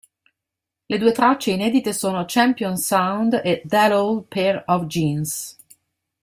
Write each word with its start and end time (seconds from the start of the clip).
Le 0.89 0.97
due 0.97 1.11
tracce 1.11 1.51
inedite 1.51 1.93
sono 1.93 2.25
Champion 2.27 2.75
Sound 2.75 3.39
e 3.45 3.61
That 3.67 3.91
Old 3.91 4.23
Pair 4.29 4.63
of 4.65 4.87
Jeans. 4.87 5.55